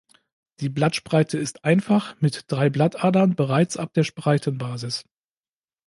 Die 0.61 0.69
Blattspreite 0.69 1.37
ist 1.37 1.63
einfach 1.63 2.19
mit 2.19 2.45
drei 2.47 2.71
Blattadern 2.71 3.35
bereits 3.35 3.77
ab 3.77 3.93
der 3.93 4.03
Spreitenbasis. 4.03 5.03